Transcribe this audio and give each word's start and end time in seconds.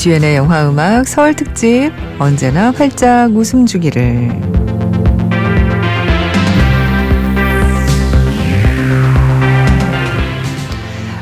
이주연의 0.00 0.36
영화음악 0.36 1.06
서울특집 1.06 1.92
언제나 2.18 2.70
활짝 2.70 3.36
웃음 3.36 3.66
주기를 3.66 4.30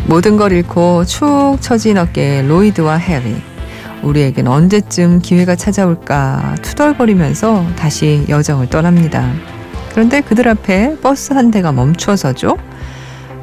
모든 0.06 0.36
걸 0.36 0.52
잃고 0.52 1.06
축 1.06 1.56
처진 1.60 1.98
어깨 1.98 2.42
로이드와 2.42 2.98
해리 2.98 3.34
우리에겐 4.04 4.46
언제쯤 4.46 5.22
기회가 5.22 5.56
찾아올까 5.56 6.54
투덜거리면서 6.62 7.66
다시 7.74 8.24
여정을 8.28 8.70
떠납니다. 8.70 9.28
그런데 9.90 10.20
그들 10.20 10.46
앞에 10.46 10.98
버스 11.00 11.32
한 11.32 11.50
대가 11.50 11.72
멈춰서죠. 11.72 12.56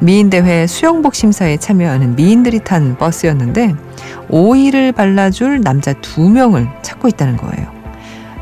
미인대회 0.00 0.66
수영복 0.66 1.14
심사에 1.14 1.58
참여하는 1.58 2.16
미인들이 2.16 2.60
탄 2.60 2.96
버스였는데 2.96 3.85
오일을 4.28 4.92
발라줄 4.92 5.60
남자 5.60 5.92
두 5.94 6.28
명을 6.28 6.68
찾고 6.82 7.08
있다는 7.08 7.36
거예요. 7.36 7.76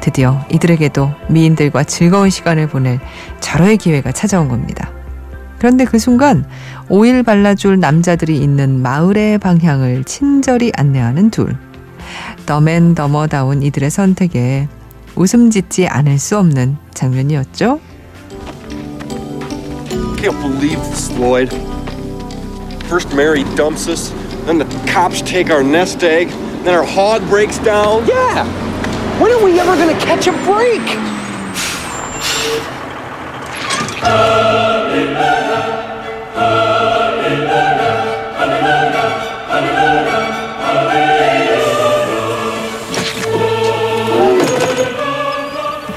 드디어 0.00 0.44
이들에게도 0.50 1.10
미인들과 1.28 1.84
즐거운 1.84 2.30
시간을 2.30 2.68
보낼 2.68 3.00
절호의 3.40 3.78
기회가 3.78 4.12
찾아온 4.12 4.48
겁니다. 4.48 4.90
그런데 5.58 5.84
그 5.86 5.98
순간 5.98 6.44
오일 6.90 7.22
발라줄 7.22 7.80
남자들이 7.80 8.36
있는 8.36 8.82
마을의 8.82 9.38
방향을 9.38 10.04
친절히 10.04 10.72
안내하는 10.76 11.30
둘. 11.30 11.56
더맨 12.44 12.94
더머다운 12.94 13.62
이들의 13.62 13.90
선택에 13.90 14.68
웃음 15.16 15.50
짓지 15.50 15.86
않을 15.86 16.18
수 16.18 16.36
없는 16.38 16.76
장면이었죠. 16.92 17.80
Can't 20.16 20.40
believe 20.42 20.82
this, 20.82 21.10
Lloyd. 21.12 21.54
First 22.86 23.14
Mary 23.14 23.44
dumps 23.56 23.88
us, 23.88 24.12
then 24.46 24.58
the 24.58 24.64
cops 24.86 25.22
take 25.22 25.50
our 25.50 25.62
nest 25.62 26.02
egg, 26.02 26.28
then 26.64 26.74
our 26.74 26.84
hog 26.84 27.26
breaks 27.28 27.58
down. 27.58 28.06
Yeah! 28.06 28.44
When 29.20 29.30
are 29.32 29.42
we 29.44 29.58
ever 29.58 29.76
gonna 29.76 29.98
catch 30.00 30.26
a 30.26 30.32
break? 30.44 30.82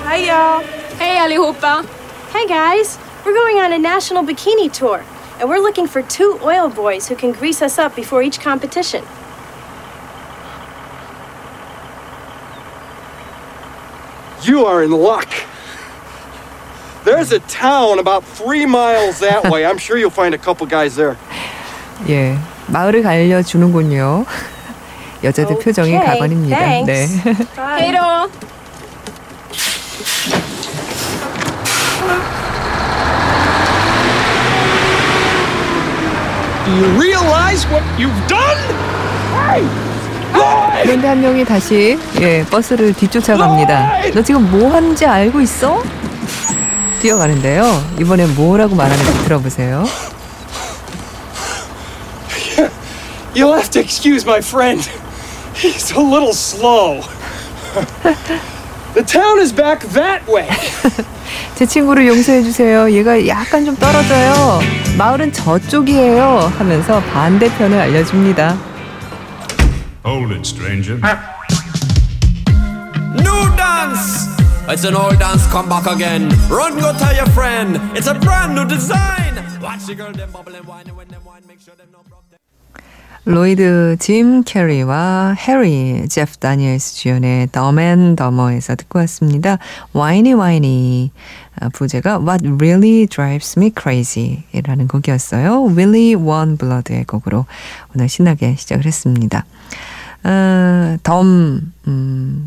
Hi, 0.05 0.17
y'all. 0.17 0.61
Hey, 0.97 1.17
allihopa. 1.17 1.85
Hey, 2.31 2.47
guys. 2.47 2.97
We're 3.25 3.33
going 3.33 3.57
on 3.57 3.73
a 3.73 3.77
national 3.77 4.23
bikini 4.23 4.71
tour, 4.71 5.03
and 5.40 5.48
we're 5.48 5.58
looking 5.60 5.86
for 5.86 6.02
two 6.02 6.38
oil 6.42 6.68
boys 6.68 7.08
who 7.08 7.16
can 7.16 7.32
grease 7.32 7.62
us 7.62 7.78
up 7.78 7.94
before 7.96 8.22
each 8.22 8.40
competition. 8.40 9.04
You 14.42 14.64
are 14.66 14.82
in 14.82 14.90
luck. 14.90 15.28
There's 17.04 17.32
a 17.32 17.40
town 17.40 17.98
about 17.98 18.24
three 18.24 18.66
miles 18.66 19.20
that 19.20 19.44
way. 19.50 19.64
I'm 19.64 19.78
sure 19.78 19.96
you'll 19.98 20.10
find 20.10 20.34
a 20.34 20.38
couple 20.38 20.66
guys 20.66 20.94
there. 20.96 21.16
예, 22.08 22.36
마을을 22.68 23.06
알려주는군요. 23.06 24.24
여자들 25.22 25.58
표정이 25.60 25.94
Okay, 25.94 26.04
가관입니다. 26.18 26.58
네. 26.58 26.84
thanks. 26.84 27.46
Do 36.67 36.73
you 36.75 36.99
realize 36.99 37.65
what 37.71 37.81
you've 37.97 38.27
done? 38.27 38.57
그런데 40.83 41.07
한 41.07 41.21
명이 41.21 41.45
다시 41.45 41.97
예, 42.19 42.43
버스를 42.43 42.93
뒤쫓아갑니다. 42.93 44.11
너 44.13 44.21
지금 44.21 44.51
뭐 44.51 44.73
하는지 44.73 45.05
알고 45.05 45.39
있어? 45.41 45.81
뛰어가는데요. 47.01 47.63
이번엔 48.01 48.35
뭐라고 48.35 48.75
말하는지 48.75 49.23
들어보세요. 49.23 49.85
You'll 53.33 53.55
have 53.55 53.69
to 53.71 53.79
excuse 53.79 54.25
my 54.25 54.39
friend. 54.39 54.81
He's 55.53 55.91
a 55.95 56.01
little 56.01 56.33
slow. 56.33 57.01
the 58.93 59.03
town 59.03 59.39
is 59.39 59.53
back 59.53 59.87
that 59.93 60.27
way. 60.27 60.49
제 61.57 61.65
친구를 61.65 62.05
용서해 62.07 62.43
주세요. 62.43 62.87
얘가 62.91 63.25
약간 63.25 63.65
좀 63.65 63.75
떨어져요. 63.77 64.59
마을은 64.95 65.33
저쪽이에요. 65.33 66.51
하면서 66.55 67.01
반대편을 67.01 67.79
알려줍니다. 67.79 68.55
Hold 70.05 70.35
it, 70.35 70.47
stranger. 70.47 71.01
New 73.15 73.55
dance! 73.57 74.29
It's 74.69 74.85
an 74.85 74.93
old 74.95 75.17
dance, 75.17 75.49
come 75.49 75.67
back 75.67 75.87
again. 75.87 76.29
Run, 76.47 76.79
go 76.79 76.93
tell 76.93 77.15
your 77.15 77.27
friend. 77.31 77.81
It's 77.95 78.05
a 78.05 78.13
brand 78.13 78.53
new 78.53 78.67
design. 78.67 79.41
Watch 79.59 79.87
the 79.87 79.95
girl, 79.95 80.13
them 80.13 80.29
bubble 80.31 80.53
and 80.53 80.67
whine. 80.67 80.95
When 80.95 81.07
them 81.07 81.25
whine, 81.25 81.41
make 81.47 81.59
sure 81.59 81.73
them 81.75 81.89
no 81.91 82.03
broke. 82.07 82.27
로이드, 83.27 83.97
짐 83.99 84.41
캐리와 84.43 85.35
해리, 85.37 86.07
제프 86.07 86.37
다니엘스 86.37 86.95
주연의 86.95 87.49
더맨 87.51 88.15
더머에서 88.15 88.75
듣고 88.75 88.99
왔습니다. 88.99 89.57
와이니 89.91 90.31
와이니 90.31 91.11
부제가 91.73 92.19
What 92.19 92.47
Really 92.47 93.07
Drives 93.07 93.57
Me 93.57 93.71
Crazy 93.77 94.43
이라는 94.53 94.87
곡이었어요. 94.87 95.65
Willie 95.75 96.15
One 96.15 96.57
Blood의 96.57 97.05
곡으로 97.05 97.45
오늘 97.95 98.09
신나게 98.09 98.55
시작을 98.55 98.85
했습니다. 98.85 99.45
어, 100.23 100.97
덤 101.03 101.73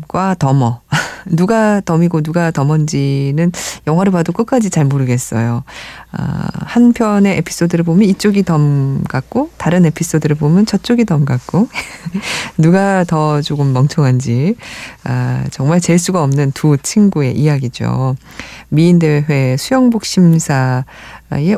과 0.07 0.35
더머. 0.35 0.81
누가 1.25 1.81
덤이고 1.81 2.21
누가 2.21 2.51
덤인지는 2.51 3.51
영화를 3.87 4.11
봐도 4.11 4.31
끝까지 4.33 4.69
잘 4.69 4.85
모르겠어요. 4.85 5.63
아, 6.11 6.47
한 6.65 6.93
편의 6.93 7.37
에피소드를 7.37 7.83
보면 7.85 8.07
이쪽이 8.09 8.43
덤 8.43 9.03
같고 9.07 9.49
다른 9.57 9.85
에피소드를 9.85 10.35
보면 10.35 10.65
저쪽이 10.65 11.05
덤 11.05 11.25
같고 11.25 11.69
누가 12.57 13.03
더 13.05 13.41
조금 13.41 13.71
멍청한지 13.73 14.55
아, 15.03 15.45
정말 15.51 15.79
잴 15.79 15.97
수가 15.97 16.21
없는 16.23 16.51
두 16.51 16.77
친구의 16.81 17.37
이야기죠. 17.37 18.15
미인 18.69 18.99
대회 18.99 19.55
수영복 19.57 20.05
심사에 20.05 20.83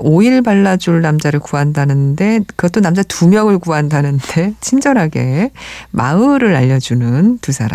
오일 0.01 0.41
발라줄 0.41 1.01
남자를 1.01 1.39
구한다는데 1.39 2.41
그것도 2.55 2.81
남자 2.81 3.03
두 3.03 3.27
명을 3.27 3.59
구한다는데 3.59 4.53
친절하게 4.61 5.51
마을을 5.91 6.55
알려주는 6.55 7.39
두 7.39 7.51
사람. 7.51 7.72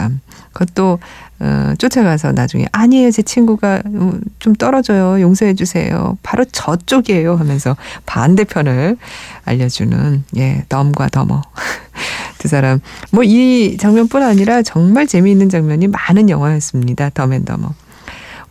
그것도 0.52 0.98
어, 1.40 1.72
쫓아가서 1.78 2.32
나중에 2.32 2.66
아니에요 2.72 3.10
제 3.10 3.22
친구가 3.22 3.82
음, 3.86 4.20
좀 4.38 4.54
떨어져요 4.54 5.20
용서해 5.20 5.54
주세요. 5.54 6.16
바로 6.22 6.44
저쪽이에요 6.44 7.36
하면서 7.36 7.76
반대편을 8.06 8.96
알려주는 9.44 10.24
예 10.36 10.64
덤과 10.68 11.08
더머. 11.08 11.42
두 12.38 12.48
사람. 12.48 12.80
뭐 13.12 13.24
이 13.24 13.76
장면뿐 13.78 14.22
아니라 14.22 14.62
정말 14.62 15.06
재미있는 15.06 15.48
장면이 15.48 15.88
많은 15.88 16.30
영화였습니다 16.30 17.10
덤앤더머. 17.10 17.72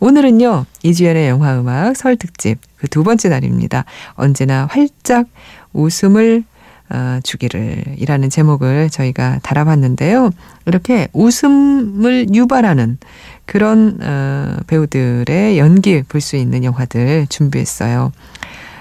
오늘은요 0.00 0.64
이주연의 0.82 1.28
영화 1.28 1.58
음악 1.58 1.96
설 1.96 2.16
특집 2.16 2.58
그 2.76 2.86
두 2.88 3.02
번째 3.02 3.28
날입니다. 3.28 3.84
언제나 4.14 4.66
활짝 4.70 5.26
웃음을 5.72 6.44
어, 6.44 6.57
주기를 7.22 7.84
이라는 7.98 8.30
제목을 8.30 8.90
저희가 8.90 9.40
달아봤는데요. 9.42 10.30
이렇게 10.66 11.08
웃음을 11.12 12.26
유발하는 12.34 12.98
그런 13.46 13.98
어, 14.02 14.56
배우들의 14.66 15.58
연기 15.58 16.02
볼 16.02 16.20
수 16.20 16.36
있는 16.36 16.64
영화들 16.64 17.26
준비했어요. 17.28 18.12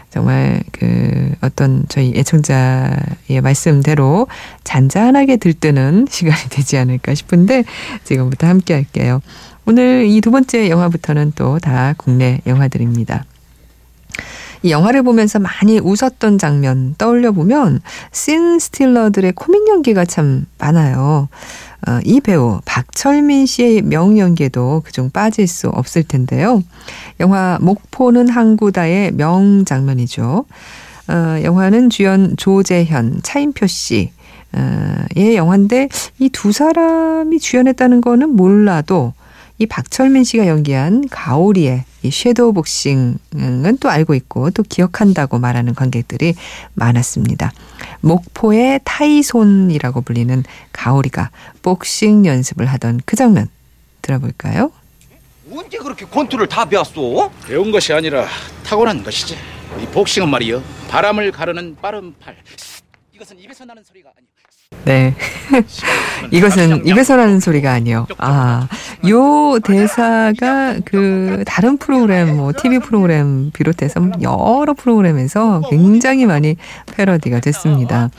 정말 0.09 0.63
그 0.71 1.31
어떤 1.42 1.83
저희 1.89 2.13
애청자의 2.15 3.42
말씀대로 3.44 4.27
잔잔하게 4.63 5.38
들뜨는 5.38 6.07
시간이 6.09 6.50
되지 6.50 6.77
않을까 6.77 7.13
싶은데 7.13 7.63
지금부터 8.04 8.48
함께 8.48 8.74
할게요. 8.74 9.21
오늘 9.65 10.06
이 10.07 10.21
두 10.21 10.31
번째 10.31 10.69
영화부터는 10.69 11.33
또 11.36 11.59
다 11.59 11.94
국내 11.98 12.39
영화들입니다. 12.48 13.25
이 14.63 14.71
영화를 14.71 15.04
보면서 15.04 15.39
많이 15.39 15.80
웃었던 15.80 16.38
장면 16.38 16.95
떠올려 16.98 17.31
보면 17.31 17.81
씬 18.12 18.59
스틸러들의 18.59 19.33
코믹 19.33 19.68
연기가 19.68 20.06
참 20.06 20.45
많아요. 20.57 21.30
어, 21.88 22.00
이 22.04 22.19
배우 22.21 22.59
박철민 22.65 23.45
씨의 23.45 23.83
명연기에도 23.83 24.81
그중 24.83 25.12
빠질 25.12 25.48
수 25.48 25.69
없을 25.69 26.04
텐데요. 26.04 26.63
영화 27.19 27.57
목포는 27.62 28.30
항구다의 28.30 29.12
명장면이죠. 29.13 30.45
어, 31.09 31.13
영화는 31.44 31.89
주연 31.89 32.36
조재현, 32.36 33.19
차인표 33.24 33.68
씨, 33.68 34.12
어, 34.54 34.95
의 35.15 35.36
영화인데 35.36 35.89
이 36.19 36.30
두 36.30 36.51
사람이 36.51 37.39
주연했다는 37.39 38.01
거는 38.01 38.36
몰라도 38.36 39.13
이 39.59 39.65
박철민 39.65 40.24
씨가 40.24 40.48
연기한 40.48 41.07
가오리의 41.09 41.83
이 42.04 42.12
섀도우 42.12 42.54
복싱은 42.54 43.77
또 43.80 43.89
알고 43.89 44.13
있고 44.13 44.51
또 44.51 44.62
기억한다고 44.62 45.39
말하는 45.39 45.74
관객들이 45.74 46.36
많았습니다. 46.75 47.51
목포의 48.01 48.81
타이손이라고 48.83 50.01
불리는 50.01 50.44
가오리가 50.74 51.31
복싱 51.63 52.25
연습을 52.25 52.68
하던 52.68 53.01
그 53.06 53.15
장면 53.15 53.50
들어볼까요? 54.04 54.71
언제 55.51 55.77
그렇게 55.80 56.06
권투를 56.06 56.48
다 56.48 56.65
배웠어? 56.65 57.31
배운 57.48 57.71
것이 57.71 57.94
아니라 57.94 58.27
타고난 58.63 59.01
것이지. 59.04 59.36
이 59.81 59.86
복싱은 59.88 60.30
말이요. 60.30 60.62
바람을 60.89 61.31
가르는 61.31 61.77
빠른 61.81 62.13
팔. 62.19 62.36
이것은 63.17 63.39
입에서 63.39 63.65
나는 63.65 63.83
소리가 63.83 64.11
아니오. 64.15 64.27
네. 64.85 65.15
이것은 66.29 66.85
입에서 66.85 67.15
나는 67.15 67.39
소리가 67.39 67.71
아니요. 67.71 68.05
아, 68.19 68.67
요 69.09 69.57
대사가 69.63 70.75
그 70.85 71.43
다른 71.47 71.77
프로그램, 71.77 72.37
뭐 72.37 72.53
TV 72.55 72.77
프로그램 72.77 73.49
비롯해서 73.51 74.01
여러 74.21 74.73
프로그램에서 74.77 75.63
굉장히 75.71 76.27
많이 76.27 76.57
패러디가 76.93 77.39
됐습니다. 77.39 78.11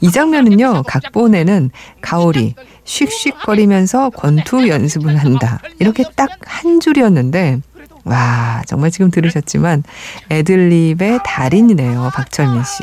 이 0.00 0.12
장면은요, 0.12 0.84
각본에는 0.86 1.70
가오리 2.00 2.54
씩씩거리면서 2.84 4.10
권투 4.10 4.68
연습을 4.68 5.16
한다. 5.16 5.58
이렇게 5.80 6.04
딱 6.14 6.30
한 6.46 6.78
줄이었는데, 6.78 7.60
와, 8.04 8.62
정말 8.66 8.90
지금 8.90 9.10
들으셨지만 9.10 9.82
애들립의 10.30 11.20
달인이네요. 11.24 12.10
박철민 12.14 12.62
씨. 12.64 12.82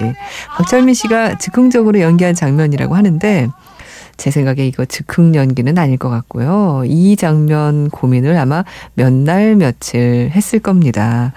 박철민 0.57 0.93
씨가 0.93 1.37
즉흥적으로 1.37 1.99
연기한 1.99 2.33
장면이라고 2.33 2.95
하는데 2.95 3.47
제 4.17 4.29
생각에 4.29 4.67
이거 4.67 4.85
즉흥 4.85 5.33
연기는 5.35 5.75
아닐 5.77 5.97
것 5.97 6.09
같고요. 6.09 6.83
이 6.85 7.15
장면 7.15 7.89
고민을 7.89 8.37
아마 8.37 8.63
몇 8.93 9.11
날 9.11 9.55
며칠 9.55 10.31
했을 10.33 10.59
겁니다. 10.59 11.33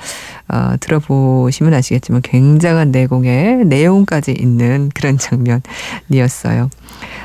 어, 0.48 0.74
들어보시면 0.80 1.72
아시겠지만 1.72 2.20
굉장한 2.22 2.90
내공의 2.90 3.64
내용까지 3.66 4.32
있는 4.32 4.90
그런 4.94 5.16
장면이었어요. 5.18 6.68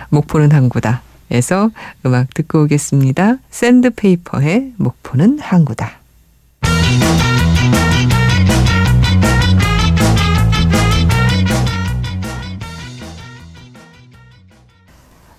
목포는 0.09 0.51
항구다. 0.51 1.01
에서 1.31 1.69
음악 2.05 2.33
듣고 2.33 2.63
오겠습니다. 2.63 3.35
샌드페이퍼의 3.51 4.73
목포는 4.77 5.39
항구다. 5.39 5.98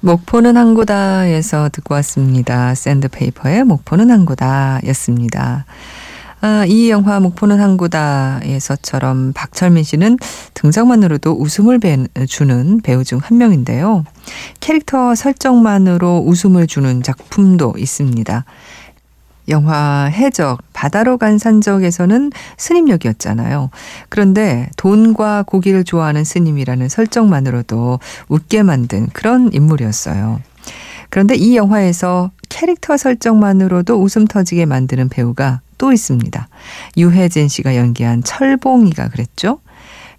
목포는 0.03 0.57
항구다에서 0.57 1.69
듣고 1.73 1.95
왔습니다. 1.97 2.75
샌드페이퍼의 2.75 3.65
목포는 3.65 4.11
항구다 4.11 4.81
였습니다. 4.87 5.67
아, 6.41 6.65
이 6.67 6.89
영화 6.89 7.21
목포는 7.21 7.61
항구다에서처럼 7.61 9.35
박철민 9.35 9.85
씨는 9.85 10.17
등장만으로도 10.55 11.33
웃음을 11.33 11.79
배, 11.79 12.07
주는 12.27 12.81
배우 12.81 13.05
중 13.05 13.19
한 13.23 13.37
명인데요. 13.37 14.05
캐릭터 14.61 15.15
설정만으로 15.15 16.25
웃음을 16.27 16.67
주는 16.67 17.03
작품도 17.03 17.75
있습니다. 17.77 18.47
영화 19.49 20.05
해적, 20.05 20.63
바다로 20.73 21.19
간 21.19 21.39
산적에서는 21.39 22.33
스님 22.57 22.89
역이었잖아요. 22.89 23.71
그런데 24.09 24.69
돈과 24.77 25.45
고기를 25.45 25.85
좋아하는 25.85 26.25
스님이라는 26.25 26.89
설정만으로도 26.89 27.99
웃게 28.29 28.63
만든 28.63 29.09
그런 29.13 29.53
인물이었어요. 29.53 30.41
그런데 31.11 31.35
이 31.35 31.57
영화에서 31.57 32.31
캐릭터 32.49 32.97
설정만으로도 32.97 34.01
웃음 34.01 34.27
터지게 34.27 34.67
만드는 34.67 35.09
배우가 35.09 35.61
또 35.79 35.93
있습니다. 35.93 36.49
유혜진 36.97 37.49
씨가 37.49 37.77
연기한 37.77 38.23
철봉이가 38.23 39.09
그랬죠. 39.09 39.61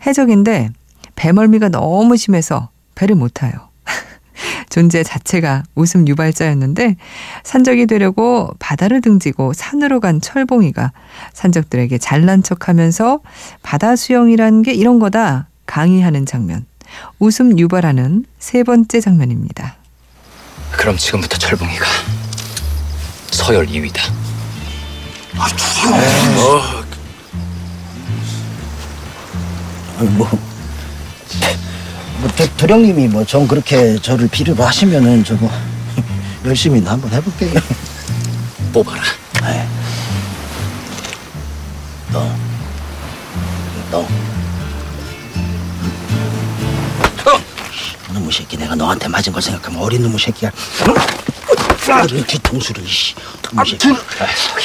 해적인데 0.06 0.69
배멀미가 1.15 1.69
너무 1.69 2.18
심해서 2.18 2.69
배를 2.95 3.15
못 3.15 3.29
타요. 3.33 3.70
존재 4.71 5.03
자체가 5.03 5.63
웃음 5.75 6.07
유발자였는데 6.07 6.95
산적이 7.44 7.85
되려고 7.85 8.50
바다를 8.57 9.01
등지고 9.01 9.53
산으로 9.53 10.00
간 10.00 10.21
철봉이가 10.21 10.94
산적들에게 11.33 11.97
잘난 12.00 12.41
척하면서 12.41 13.19
바다 13.62 13.95
수영이라는 13.95 14.63
게 14.63 14.73
이런 14.73 14.97
거다 14.97 15.50
강의하는 15.68 16.25
장면. 16.25 16.65
웃음 17.19 17.59
유발하는 17.59 18.25
세 18.39 18.63
번째 18.63 19.01
장면입니다. 19.01 19.75
그럼 20.71 20.97
지금부터 20.97 21.38
철봉이가 21.38 21.85
서열 23.31 23.68
2위다. 23.68 24.00
뭐, 30.18 30.27
뭐 32.21 32.29
도, 32.35 32.47
도령님이 32.57 33.07
뭐 33.07 33.25
좀 33.25 33.47
그렇게 33.47 33.97
저를 34.00 34.27
필요로 34.27 34.63
하시면은 34.63 35.23
저뭐 35.23 35.50
열심히 36.45 36.83
한번 36.85 37.12
해볼게요. 37.12 37.53
뽑아라. 38.73 39.01
네. 39.44 39.68
너, 42.12 42.29
너, 43.89 44.07
놈의 48.13 48.31
새끼 48.31 48.57
내가 48.57 48.75
너한테 48.75 49.07
맞은 49.07 49.31
걸 49.31 49.41
생각하면 49.41 49.81
어린 49.81 50.01
놈의 50.03 50.19
새끼야. 50.19 50.51
이런 52.09 52.25
뒤통수를 52.27 52.85
씨. 52.88 53.15
놈의 53.53 53.65
새끼. 53.71 53.88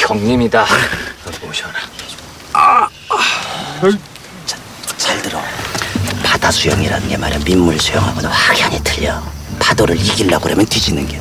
형님이다. 0.02 0.66
모셔라. 1.42 1.72
자, 2.52 2.88
잘 3.80 3.90
들어. 3.90 3.98
바다 6.36 6.50
수영이라는 6.50 7.08
게 7.08 7.16
말이야 7.16 7.38
민물 7.46 7.78
수영하고는 7.80 8.28
확연히 8.28 8.78
틀려. 8.84 9.22
파도를 9.58 9.96
이기려고 9.96 10.44
그러면 10.44 10.66
뒤지는 10.66 11.08
게. 11.08 11.18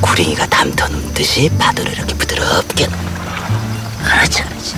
구랭이가 0.00 0.46
담터 0.46 0.86
눕듯이 0.86 1.50
파도를 1.58 1.92
이렇게 1.92 2.14
부드럽게. 2.14 2.86
그렇지, 4.04 4.42
그렇지. 4.44 4.76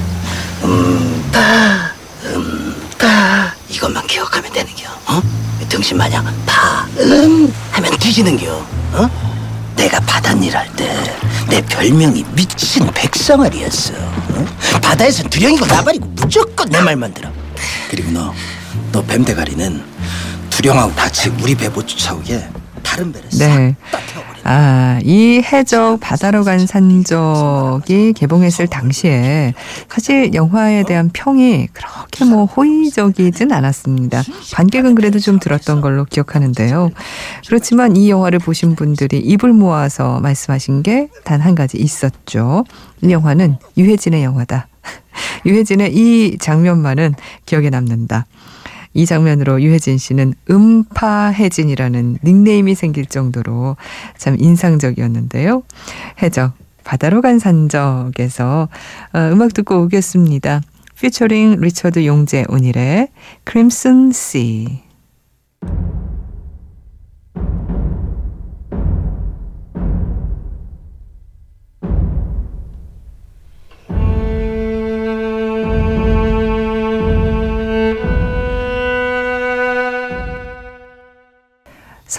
음파, 0.65 1.91
음파. 2.25 3.53
이것만 3.69 4.07
기억하면 4.07 4.51
되는 4.51 4.75
겨. 4.75 4.89
어? 5.09 5.23
등신 5.69 5.99
마냥 5.99 6.25
파, 6.47 6.87
음 6.99 7.53
하면 7.73 7.99
뒤지는 7.99 8.39
겨. 8.39 8.65
어? 8.95 9.11
내가 9.77 10.01
바닷일 10.01 10.57
할 10.57 10.67
때 10.75 10.89
내 11.49 11.61
별명이 11.61 12.25
미친 12.33 12.87
백상아리였어. 12.95 13.93
어? 13.95 14.47
바다에선 14.81 15.29
두령이고 15.29 15.67
나발이고 15.67 16.07
무조건 16.15 16.67
내 16.71 16.81
말만 16.81 17.13
들어. 17.13 17.29
그리고 17.91 18.11
너, 18.13 18.33
너 18.93 19.03
뱀대가리는 19.03 19.81
두령하고 20.51 20.93
같이 20.95 21.31
우리 21.43 21.55
배 21.55 21.69
못 21.69 21.87
쫓아오게 21.87 22.49
다른 22.83 23.13
배를 23.13 23.29
네. 23.31 23.77
아, 24.43 24.99
이 25.05 25.43
해적 25.45 26.01
바다로 26.01 26.43
간 26.45 26.67
산적이 26.67 28.15
개봉했을 28.15 28.67
당시에 28.67 29.53
사실 29.89 30.33
영화에 30.35 30.83
대한 30.85 31.11
평이 31.13 31.69
그렇게 31.73 32.25
뭐 32.25 32.47
호의적이진 32.47 33.53
않았습니다. 33.53 34.23
관객은 34.55 34.95
그래도 34.95 35.19
좀 35.21 35.39
들었던 35.39 35.81
걸로 35.83 36.05
기억하는데요. 36.07 36.91
그렇지만 37.47 37.97
이 37.97 38.11
영화를 38.11 38.39
보신 38.39 38.75
분들이 38.75 39.19
입을 39.19 39.53
모아서 39.53 40.19
말씀하신 40.21 40.83
게 40.83 41.09
단 41.25 41.41
한 41.43 41.55
가지 41.55 41.77
있었죠. 41.79 42.65
이 43.03 43.11
영화는 43.13 43.57
유해진의 43.77 44.25
영화다. 44.25 44.69
유해진의 45.47 45.95
이 45.95 46.39
장면만은 46.39 47.15
기억에 47.47 47.71
남는다. 47.71 48.27
이 48.93 49.07
장면으로 49.07 49.63
유해진 49.63 49.99
씨는 49.99 50.35
음파해진이라는 50.51 52.19
닉네임이 52.25 52.75
생길 52.75 53.07
정도로 53.07 53.77
참 54.17 54.37
인상적이었는데요. 54.39 55.63
해적, 56.23 56.53
바다로 56.85 57.21
간 57.21 57.39
산적에서 57.39 58.69
어, 59.13 59.19
음악 59.33 59.55
듣고 59.55 59.83
오겠습니다. 59.83 60.63
피처링 61.01 61.61
리처드 61.61 62.05
용재 62.05 62.45
온일의 62.49 63.09
크림슨 63.45 64.13
씨. 64.13 64.83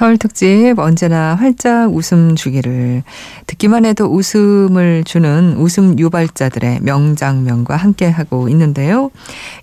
설 0.02 0.18
특집 0.18 0.80
언제나 0.80 1.36
활짝 1.36 1.94
웃음 1.94 2.36
주기를 2.36 3.04
듣기만 3.46 3.86
해도 3.86 4.08
웃음을 4.08 5.04
주는 5.04 5.56
웃음 5.58 6.00
유발자들의 6.00 6.80
명장면과 6.82 7.76
함께하고 7.76 8.50
있는데요. 8.50 9.12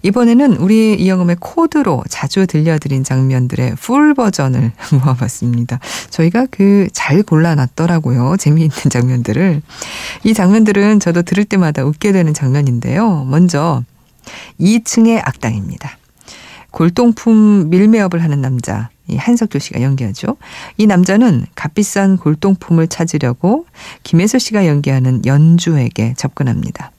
이번에는 0.04 0.58
우리 0.58 0.94
이영음의 0.94 1.38
코드로 1.40 2.04
자주 2.08 2.46
들려드린 2.46 3.02
장면들의 3.02 3.74
풀 3.80 4.14
버전을 4.14 4.70
모아봤습니다. 5.02 5.80
저희가 6.10 6.46
그 6.52 6.86
잘 6.92 7.24
골라놨더라고요. 7.24 8.36
재미있는 8.36 8.76
장면들을. 8.90 9.60
이 10.22 10.34
장면들은 10.34 11.00
저도 11.00 11.22
들을 11.22 11.44
때마다 11.44 11.84
웃게 11.84 12.12
되는 12.12 12.32
장면인데요. 12.32 13.24
먼저 13.24 13.82
2층의 14.60 15.20
악당입니다. 15.24 15.98
골동품 16.70 17.70
밀매업을 17.70 18.22
하는 18.22 18.40
남자. 18.40 18.90
이 19.08 19.16
한석조 19.16 19.58
씨가 19.58 19.82
연기하죠. 19.82 20.36
이 20.76 20.86
남자는 20.86 21.46
값비싼 21.54 22.16
골동품을 22.16 22.88
찾으려고 22.88 23.66
김혜수 24.02 24.38
씨가 24.38 24.66
연기하는 24.66 25.24
연주에게 25.24 26.14
접근합니다. 26.16 26.92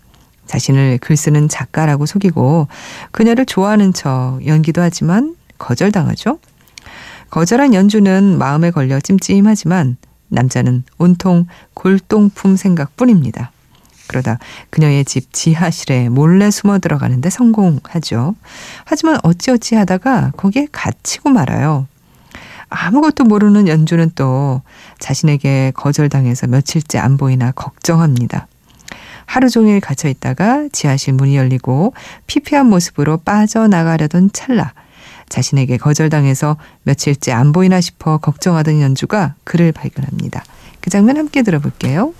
자신을 0.48 0.98
글 1.00 1.16
쓰는 1.16 1.48
작가라고 1.48 2.06
속이고 2.06 2.68
그녀를 3.12 3.46
좋아하는 3.46 3.94
척 3.94 4.39
연기도 4.46 4.82
하지만 4.82 5.36
거절당하죠. 5.60 6.39
거절한 7.30 7.75
연주는 7.75 8.38
마음에 8.38 8.72
걸려 8.72 9.00
찜찜하지만 9.00 9.98
남자는 10.30 10.84
온통 10.98 11.46
골동품 11.75 12.56
생각뿐입니다. 12.56 13.51
그러다 14.08 14.39
그녀의 14.72 15.06
집 15.06 15.32
지하실에 15.32 16.10
몰래 16.10 16.50
숨어 16.50 16.80
들어가는데 16.80 17.30
성공하죠. 17.30 18.36
하지만 18.86 19.20
어찌어찌 19.22 19.75
하다가 19.75 20.32
거기에 20.36 20.68
갇히고 20.72 21.30
말아요. 21.30 21.88
아무것도 22.70 23.24
모르는 23.24 23.68
연주는 23.68 24.12
또 24.16 24.62
자신에게 25.00 25.72
거절당해서 25.76 26.48
며칠째 26.48 27.00
안 27.00 27.18
보이나 27.18 27.52
걱정합니다. 27.52 28.48
하루 29.26 29.50
종일 29.50 29.80
갇혀 29.80 30.10
있다가 30.10 30.68
지하실 30.72 31.14
문이 31.14 31.36
열리고 31.36 31.94
피폐한 32.26 32.68
모습으로 32.68 33.18
빠져나가려던 33.18 34.32
찰나 34.34 34.74
자신에게 35.30 35.78
거절당해서 35.78 36.58
며칠째 36.84 37.32
안 37.32 37.52
보이나 37.52 37.80
싶어 37.82 38.18
걱정하던 38.18 38.82
연주가 38.82 39.36
그를 39.44 39.72
발견합니다. 39.72 40.44
그 40.82 40.90
장면 40.90 41.18
함께 41.18 41.44
들어볼게요. 41.44 42.14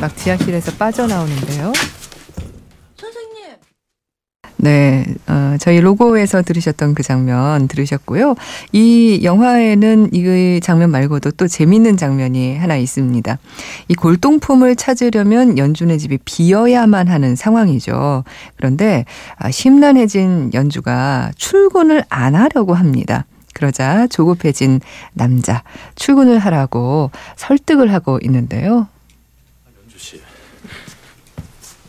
막 0.00 0.14
지하실에서 0.16 0.72
빠져나오는데요. 0.72 1.72
선생님. 2.96 3.36
네, 4.58 5.06
어, 5.26 5.56
저희 5.58 5.80
로고에서 5.80 6.42
들으셨던 6.42 6.94
그 6.94 7.02
장면 7.02 7.66
들으셨고요. 7.68 8.34
이 8.72 9.20
영화에는 9.22 10.10
이 10.12 10.60
장면 10.62 10.90
말고도 10.90 11.32
또 11.32 11.48
재밌는 11.48 11.96
장면이 11.96 12.56
하나 12.56 12.76
있습니다. 12.76 13.38
이 13.88 13.94
골동품을 13.94 14.76
찾으려면 14.76 15.56
연준의 15.58 15.98
집이 15.98 16.18
비어야만 16.24 17.08
하는 17.08 17.36
상황이죠. 17.36 18.24
그런데 18.56 19.04
아, 19.36 19.50
심란해진 19.50 20.50
연주가 20.54 21.30
출근을 21.36 22.04
안 22.08 22.34
하려고 22.34 22.74
합니다. 22.74 23.24
그러자 23.54 24.06
조급해진 24.08 24.80
남자 25.14 25.62
출근을 25.94 26.38
하라고 26.38 27.10
설득을 27.36 27.90
하고 27.92 28.18
있는데요. 28.22 28.88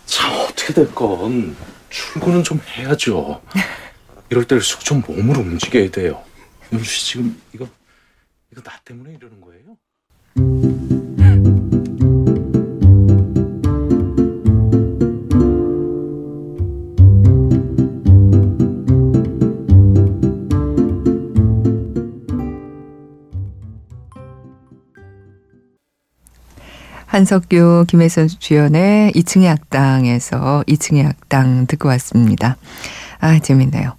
참 0.07 0.33
어떻게 0.39 0.73
될건 0.73 1.55
출근은 1.89 2.43
좀 2.43 2.59
해야죠. 2.65 3.41
이럴 4.29 4.45
때일수록 4.45 4.83
좀 4.83 5.03
몸을 5.05 5.37
움직여야 5.37 5.91
돼요. 5.91 6.23
연주 6.73 6.85
씨 6.89 7.05
지금 7.05 7.39
이거 7.53 7.67
이거 8.51 8.61
나 8.61 8.71
때문에 8.83 9.13
이러는 9.15 9.39
거예요? 9.41 11.06
한석규, 27.17 27.85
김혜선 27.87 28.27
주연의 28.27 29.11
2층의 29.13 29.47
악당에서 29.47 30.63
2층의 30.67 31.07
악당 31.07 31.65
듣고 31.65 31.89
왔습니다. 31.89 32.57
아, 33.19 33.39
재밌네요. 33.39 33.95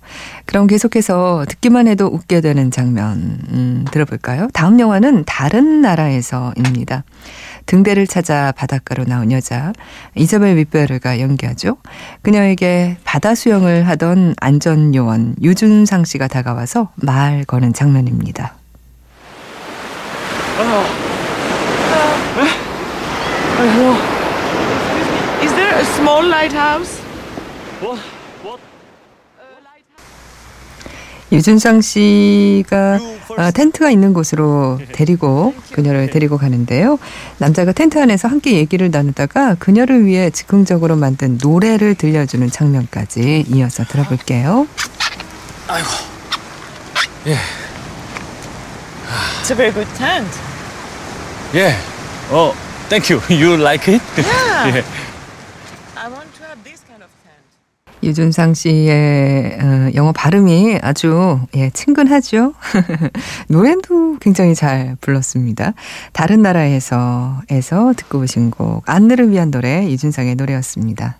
그럼 0.46 0.68
계속해서 0.68 1.44
듣기만 1.48 1.88
해도 1.88 2.06
웃게 2.06 2.40
되는 2.40 2.70
장면, 2.70 3.40
음, 3.50 3.84
들어볼까요? 3.90 4.48
다음 4.54 4.78
영화는 4.78 5.24
다른 5.26 5.80
나라에서입니다. 5.80 7.02
등대를 7.66 8.06
찾아 8.06 8.52
바닷가로 8.52 9.04
나온 9.04 9.32
여자, 9.32 9.72
이자벨 10.14 10.56
윗베르가 10.56 11.18
연기하죠. 11.18 11.76
그녀에게 12.22 12.98
바다 13.02 13.34
수영을 13.34 13.88
하던 13.88 14.36
안전요원 14.38 15.34
유준상 15.42 16.04
씨가 16.04 16.28
다가와서 16.28 16.92
말 16.94 17.44
거는 17.44 17.72
장면입니다. 17.72 18.54
Hello. 20.60 21.07
Is 25.42 25.52
there 25.52 25.74
a 25.74 25.84
small 25.96 26.24
lighthouse? 26.24 27.00
What? 27.82 28.00
What? 28.44 28.60
유준상 31.32 31.80
씨가 31.80 33.00
아, 33.36 33.50
텐트가 33.50 33.90
있는 33.90 34.12
곳으로 34.14 34.78
데리고 34.94 35.54
그녀를 35.72 36.08
데리고 36.14 36.38
가는데요. 36.38 37.00
남자가 37.38 37.72
텐트 37.72 38.00
안에서 38.00 38.28
함께 38.28 38.52
얘기를 38.52 38.92
나누다가 38.92 39.56
그녀를 39.56 40.06
위해 40.06 40.30
즉흥적으로 40.30 40.94
만든 40.94 41.36
노래를 41.42 41.96
들려주는 41.96 42.48
장면까지 42.50 43.46
이어서 43.48 43.82
들어볼게요. 43.84 44.68
아이고. 45.66 45.88
예. 47.26 47.36
It's 49.42 49.50
a 49.50 49.56
very 49.56 49.72
good 49.74 49.92
tent. 49.98 50.30
예. 51.54 51.74
어, 52.30 52.54
thank 52.88 53.10
you. 53.10 53.20
You 53.28 53.56
like 53.56 53.88
it? 53.88 54.02
Yeah. 54.16 54.66
예. 54.76 54.84
I 55.96 56.08
want 56.10 56.32
to 56.36 56.44
have 56.44 56.62
this 56.64 56.82
kind 56.86 57.02
of 57.02 57.10
tent. 57.22 58.02
유준상 58.02 58.54
씨의 58.54 59.58
어, 59.60 59.90
영어 59.94 60.12
발음이 60.12 60.78
아주 60.82 61.40
예, 61.54 61.70
친근하죠. 61.70 62.54
노래도 63.48 64.16
굉장히 64.20 64.54
잘 64.54 64.96
불렀습니다. 65.00 65.74
다른 66.12 66.42
나라에서에서 66.42 67.92
듣고 67.96 68.20
오신 68.20 68.50
곡 68.50 68.82
안느를 68.86 69.30
위한 69.30 69.50
노래 69.50 69.84
유준상의 69.88 70.36
노래였습니다. 70.36 71.16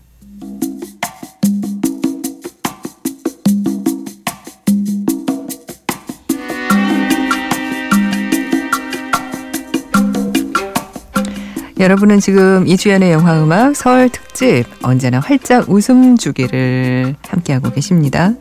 여러분은 11.79 12.19
지금 12.19 12.67
이주연의 12.67 13.13
영화음악 13.13 13.77
설 13.77 14.09
특집 14.09 14.65
언제나 14.83 15.21
활짝 15.21 15.71
웃음 15.71 16.17
주기를 16.17 17.15
함께하고 17.29 17.71
계십니다. 17.71 18.33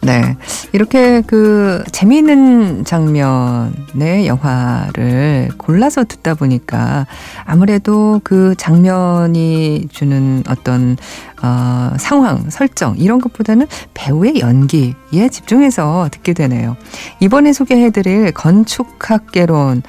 네. 0.00 0.36
이렇게 0.76 1.22
그 1.22 1.82
재미있는 1.90 2.84
장면의 2.84 4.26
영화를 4.26 5.48
골라서 5.56 6.04
듣다 6.04 6.34
보니까 6.34 7.06
아무래도 7.46 8.20
그 8.22 8.54
장면이 8.58 9.88
주는 9.90 10.44
어떤 10.46 10.98
어, 11.42 11.92
상황, 11.98 12.50
설정 12.50 12.94
이런 12.98 13.22
것보다는 13.22 13.66
배우의 13.94 14.40
연기에 14.40 15.30
집중해서 15.30 16.10
듣게 16.12 16.34
되네요. 16.34 16.76
이번에 17.20 17.54
소개해드릴 17.54 18.32
건축학개론도 18.32 19.80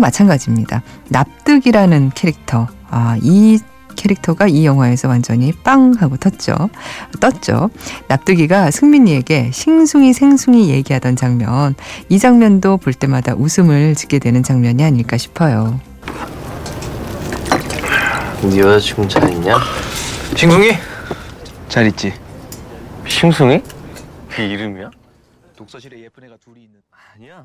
마찬가지입니다. 0.00 0.82
납득이라는 1.10 2.10
캐릭터. 2.16 2.66
아, 2.90 3.16
이 3.22 3.60
캐릭터가 3.96 4.46
이 4.46 4.64
영화에서 4.64 5.08
완전히 5.08 5.52
빵 5.52 5.94
하고 5.98 6.16
텄죠. 6.16 6.70
떴죠. 7.20 7.70
납득이가 8.08 8.70
승민이에게 8.70 9.50
싱숭이 9.52 10.12
생숭이 10.12 10.70
얘기하던 10.70 11.16
장면. 11.16 11.74
이 12.08 12.18
장면도 12.18 12.78
볼 12.78 12.92
때마다 12.92 13.34
웃음을 13.34 13.94
짓게 13.94 14.18
되는 14.18 14.42
장면이 14.42 14.82
아닐까 14.84 15.16
싶어요. 15.16 15.80
네 18.42 18.58
여자친구 18.58 19.06
잘 19.08 19.30
있냐? 19.32 19.58
싱숭이? 20.34 20.72
잘 21.68 21.86
있지. 21.88 22.12
싱숭이? 23.06 23.60
그 24.30 24.42
이름이야? 24.42 24.90
독서실에 25.60 26.00
예쁜 26.00 26.24
애가 26.24 26.38
둘이 26.42 26.62
있는. 26.64 26.80
아니야. 27.14 27.44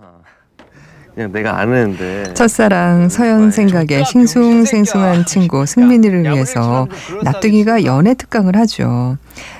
그냥 1.14 1.34
내가 1.34 1.60
아는데. 1.60 2.34
첫사랑 2.34 3.10
서연 3.10 3.52
생각에 3.52 4.06
싱숭생숭한 4.06 5.26
친구 5.26 5.66
승민이를 5.66 6.24
위해서 6.24 6.88
납득이가 7.24 7.84
연애 7.84 8.14
특강을 8.14 8.56
하죠. 8.56 9.18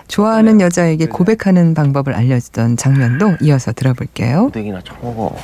좋아하는 0.08 0.62
여자에게 0.62 1.08
고백하는 1.08 1.74
방법을 1.74 2.14
알려주던 2.14 2.78
장면도 2.78 3.36
이어서 3.42 3.74
들어볼게요. 3.74 4.52
땡이나 4.54 4.80
쳐먹어. 4.84 5.36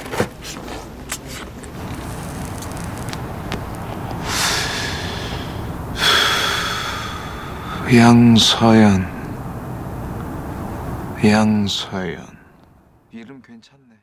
양서연 7.93 9.05
양서연 11.25 12.30
이름 13.13 13.41
괜찮네 13.41 13.95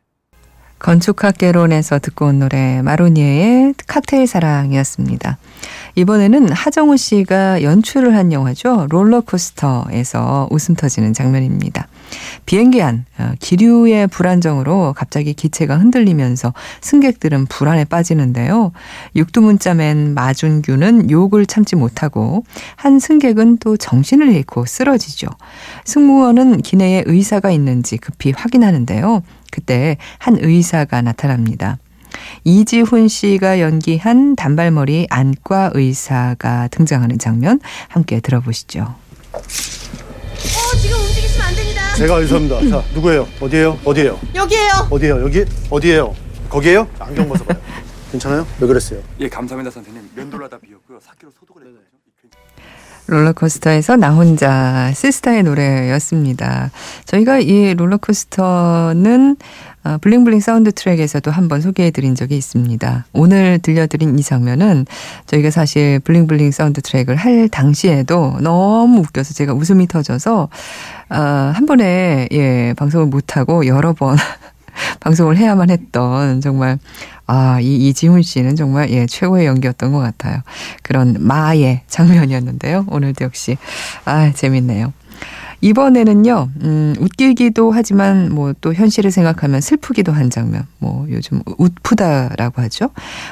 건축학개론에서 0.78 1.98
듣고 1.98 2.26
온 2.26 2.38
노래 2.38 2.82
마로니에의 2.82 3.74
칵테일 3.86 4.28
사랑이었습니다. 4.28 5.38
이번에는 5.96 6.52
하정우 6.52 6.96
씨가 6.96 7.62
연출을 7.62 8.14
한 8.14 8.32
영화죠. 8.32 8.86
롤러코스터에서 8.88 10.48
웃음 10.52 10.76
터지는 10.76 11.14
장면입니다. 11.14 11.87
비행기 12.48 12.80
안 12.80 13.04
어, 13.18 13.32
기류의 13.40 14.06
불안정으로 14.06 14.94
갑자기 14.96 15.34
기체가 15.34 15.76
흔들리면서 15.76 16.54
승객들은 16.80 17.44
불안에 17.44 17.84
빠지는데요. 17.84 18.72
육두문자맨 19.16 20.14
마준규는 20.14 21.10
욕을 21.10 21.44
참지 21.44 21.76
못하고 21.76 22.44
한 22.74 23.00
승객은 23.00 23.58
또 23.58 23.76
정신을 23.76 24.34
잃고 24.34 24.64
쓰러지죠. 24.64 25.28
승무원은 25.84 26.62
기내에 26.62 27.02
의사가 27.04 27.50
있는지 27.50 27.98
급히 27.98 28.32
확인하는데요. 28.34 29.22
그때 29.50 29.98
한 30.16 30.38
의사가 30.40 31.02
나타납니다. 31.02 31.76
이지훈 32.44 33.08
씨가 33.08 33.60
연기한 33.60 34.36
단발머리 34.36 35.08
안과 35.10 35.70
의사가 35.74 36.68
등장하는 36.68 37.18
장면 37.18 37.60
함께 37.88 38.20
들어보시죠. 38.20 38.94
제가 41.98 42.18
의사입니다. 42.18 42.60
자, 42.68 42.80
누구예요? 42.94 43.26
어디예요? 43.40 43.76
어디예요? 43.84 44.20
여기에요. 44.36 44.70
어디예요? 44.88 45.20
여기? 45.20 45.44
어디예요? 45.68 46.14
거기에요? 46.48 46.88
안경 47.00 47.28
벗어봐요. 47.28 47.58
괜찮아요? 48.12 48.46
왜 48.60 48.66
그랬어요? 48.68 49.00
예, 49.18 49.28
감사합니다, 49.28 49.72
선생님. 49.72 50.08
면도를 50.14 50.44
하다 50.44 50.58
비었고요. 50.58 50.98
4kg 50.98 51.32
소독을 51.40 51.62
했거든요. 51.62 51.88
롤러코스터에서 53.08 53.96
나 53.96 54.10
혼자 54.10 54.92
시스타의 54.94 55.42
노래였습니다. 55.42 56.70
저희가 57.04 57.40
이 57.40 57.74
롤러코스터는 57.74 59.32
어, 59.32 59.77
블링블링 59.96 60.40
사운드 60.40 60.70
트랙에서도 60.72 61.30
한번 61.30 61.60
소개해드린 61.62 62.14
적이 62.14 62.36
있습니다. 62.36 63.06
오늘 63.12 63.58
들려드린 63.60 64.18
이 64.18 64.22
장면은 64.22 64.84
저희가 65.26 65.50
사실 65.50 66.00
블링블링 66.00 66.50
사운드 66.50 66.82
트랙을 66.82 67.16
할 67.16 67.48
당시에도 67.48 68.36
너무 68.40 69.00
웃겨서 69.00 69.32
제가 69.32 69.54
웃음이 69.54 69.86
터져서 69.86 70.48
어, 71.10 71.16
한 71.16 71.66
번에 71.66 72.28
예 72.32 72.74
방송을 72.76 73.06
못하고 73.06 73.66
여러 73.66 73.94
번 73.94 74.16
방송을 75.00 75.36
해야만 75.36 75.70
했던 75.70 76.40
정말 76.40 76.78
아, 77.26 77.60
이 77.60 77.88
이지훈 77.88 78.22
씨는 78.22 78.56
정말 78.56 78.90
예, 78.90 79.06
최고의 79.06 79.46
연기였던 79.46 79.92
것 79.92 79.98
같아요. 79.98 80.40
그런 80.82 81.16
마의 81.20 81.82
장면이었는데요. 81.86 82.86
오늘도 82.88 83.24
역시 83.24 83.58
아, 84.04 84.32
재밌네요. 84.32 84.92
이번에는요, 85.60 86.50
음, 86.62 86.94
웃기기도 87.00 87.72
하지만 87.72 88.32
뭐 88.32 88.48
또 88.60 88.74
현실을 88.74 89.10
생각하면 89.10 89.60
슬프기도 89.60 90.12
한 90.12 90.30
장면. 90.30 90.66
뭐 90.78 91.06
요즘 91.10 91.42
웃프다라고 91.58 92.62
하죠. 92.62 92.90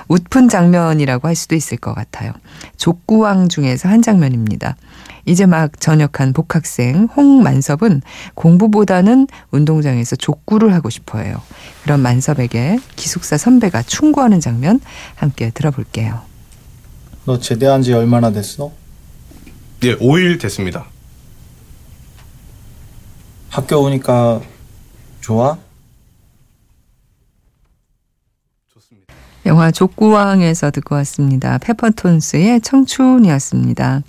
웃픈 0.09 0.49
장면이라고 0.49 1.28
할 1.28 1.35
수도 1.35 1.54
있을 1.54 1.78
것 1.78 1.95
같아요. 1.95 2.33
족구왕 2.76 3.49
중에서 3.49 3.88
한 3.88 4.02
장면입니다. 4.02 4.76
이제 5.25 5.45
막 5.47 5.80
전역한 5.80 6.33
복학생 6.33 7.09
홍만섭은 7.16 8.02
공부보다는 8.35 9.26
운동장에서 9.50 10.15
족구를 10.17 10.73
하고 10.73 10.89
싶어 10.91 11.19
해요. 11.19 11.41
그런 11.82 12.00
만섭에게 12.00 12.78
기숙사 12.95 13.36
선배가 13.36 13.82
충고하는 13.82 14.39
장면 14.41 14.80
함께 15.17 15.50
들어볼게요. 15.50 16.21
너 17.25 17.41
제대한 17.41 17.82
지 17.82 17.93
얼마나 17.93 18.30
됐어? 18.30 18.71
예, 19.82 19.97
5일 19.97 20.41
됐습니다. 20.41 20.86
학교 23.50 23.78
오니까 23.82 24.41
좋아? 25.21 25.59
영화 29.47 29.71
족구왕에서 29.71 30.73
듣고 30.73 30.97
왔습니다. 30.97 31.59
페퍼톤스의 31.59 32.61
청춘이었습니다. 32.63 34.02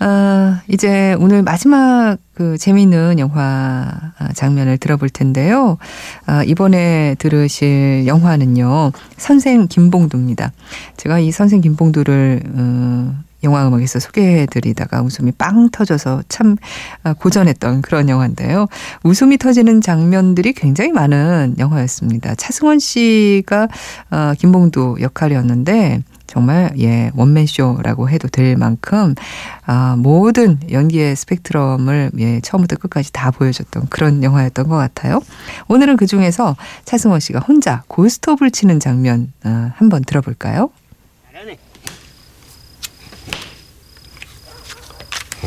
아, 0.00 0.62
이제 0.68 1.16
오늘 1.18 1.42
마지막 1.42 2.18
그 2.34 2.56
재미있는 2.58 3.18
영화 3.18 4.12
장면을 4.34 4.78
들어볼 4.78 5.10
텐데요. 5.10 5.78
아, 6.26 6.42
이번에 6.44 7.16
들으실 7.18 8.04
영화는요. 8.06 8.92
선생 9.16 9.66
김봉두입니다. 9.66 10.52
제가 10.96 11.18
이 11.18 11.30
선생 11.30 11.60
김봉두를 11.60 12.42
어, 12.54 13.14
영화 13.42 13.66
음악에서 13.66 13.98
소개해 14.00 14.46
드리다가 14.46 15.02
웃음이 15.02 15.32
빵 15.32 15.70
터져서 15.70 16.22
참 16.28 16.56
고전했던 17.18 17.82
그런 17.82 18.08
영화인데요. 18.08 18.66
웃음이 19.04 19.38
터지는 19.38 19.80
장면들이 19.80 20.52
굉장히 20.52 20.92
많은 20.92 21.56
영화였습니다. 21.58 22.34
차승원 22.34 22.78
씨가 22.78 23.68
어, 24.10 24.32
김봉두 24.38 24.96
역할이었는데 25.00 26.02
정말 26.28 26.72
예 26.78 27.10
원맨쇼라고 27.16 28.10
해도 28.10 28.28
될 28.28 28.54
만큼 28.56 29.14
아 29.66 29.96
모든 29.98 30.58
연기의 30.70 31.16
스펙트럼을 31.16 32.12
예 32.18 32.40
처음부터 32.40 32.76
끝까지 32.76 33.12
다 33.12 33.30
보여줬던 33.30 33.86
그런 33.88 34.22
영화였던 34.22 34.68
것 34.68 34.76
같아요. 34.76 35.20
오늘은 35.68 35.96
그 35.96 36.06
중에서 36.06 36.54
차승원 36.84 37.20
씨가 37.20 37.40
혼자 37.40 37.82
고스톱을 37.88 38.50
치는 38.50 38.78
장면 38.78 39.32
아, 39.42 39.72
한번 39.76 40.04
들어볼까요? 40.04 40.70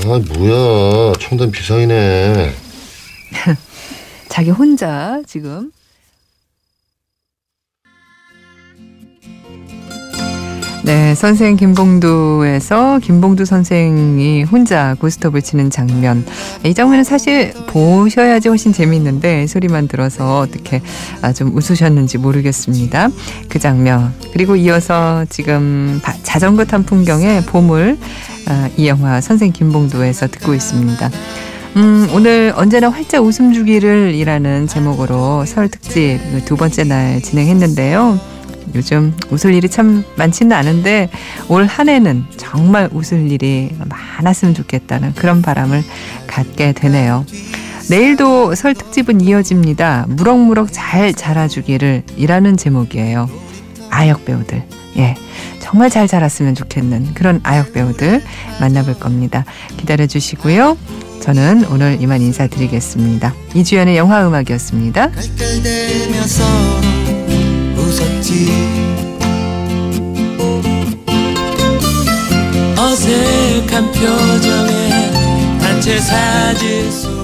아 0.05 0.19
뭐야 0.33 1.13
청담 1.19 1.51
비상이네. 1.51 2.51
자기 4.29 4.49
혼자 4.49 5.21
지금 5.27 5.71
네, 11.11 11.15
선생 11.15 11.57
김봉두에서 11.57 12.99
김봉두 12.99 13.43
선생이 13.43 14.43
혼자 14.43 14.95
고스톱을 14.97 15.41
치는 15.41 15.69
장면. 15.69 16.25
이 16.63 16.73
장면은 16.73 17.03
사실 17.03 17.53
보셔야지 17.67 18.47
훨씬 18.47 18.71
재미있는데 18.71 19.45
소리만 19.45 19.89
들어서 19.89 20.39
어떻게 20.39 20.81
아, 21.21 21.33
좀 21.33 21.53
웃으셨는지 21.53 22.17
모르겠습니다. 22.17 23.09
그 23.49 23.59
장면. 23.59 24.13
그리고 24.31 24.55
이어서 24.55 25.25
지금 25.29 25.99
자전거 26.23 26.63
탄 26.63 26.83
풍경의 26.83 27.41
보물 27.41 27.97
아, 28.47 28.69
이 28.77 28.87
영화 28.87 29.19
선생 29.19 29.51
김봉두에서 29.51 30.27
듣고 30.27 30.53
있습니다. 30.53 31.11
음, 31.75 32.07
오늘 32.13 32.53
언제나 32.55 32.87
활짝 32.87 33.25
웃음 33.25 33.51
주기를 33.51 34.15
이라는 34.15 34.67
제목으로 34.67 35.45
설 35.45 35.67
특집 35.67 36.21
두 36.45 36.55
번째 36.55 36.85
날 36.85 37.21
진행했는데요. 37.21 38.30
요즘 38.75 39.13
웃을 39.29 39.53
일이 39.53 39.69
참 39.69 40.03
많지는 40.15 40.55
않은데 40.55 41.09
올 41.47 41.65
한 41.65 41.89
해는 41.89 42.25
정말 42.37 42.89
웃을 42.91 43.31
일이 43.31 43.69
많았으면 43.87 44.53
좋겠다는 44.53 45.13
그런 45.13 45.41
바람을 45.41 45.83
갖게 46.27 46.73
되네요. 46.73 47.25
내일도 47.89 48.55
설 48.55 48.73
특집은 48.73 49.21
이어집니다. 49.21 50.05
무럭무럭 50.09 50.69
잘 50.71 51.13
자라주기를 51.13 52.03
이라는 52.17 52.57
제목이에요. 52.57 53.29
아역 53.89 54.25
배우들. 54.25 54.63
예. 54.97 55.15
정말 55.59 55.89
잘 55.89 56.07
자랐으면 56.07 56.55
좋겠는 56.55 57.13
그런 57.13 57.39
아역 57.43 57.73
배우들 57.73 58.21
만나볼 58.59 58.99
겁니다. 58.99 59.45
기다려 59.77 60.05
주시고요. 60.07 60.77
저는 61.21 61.65
오늘 61.71 61.97
이만 62.01 62.21
인사드리겠습니다. 62.21 63.33
이주연의 63.53 63.95
영화 63.95 64.27
음악이었습니다. 64.27 65.11
어색한 72.77 73.91
표정에 73.91 75.11
단체 75.59 75.99
사진 75.99 76.91
속 76.91 77.20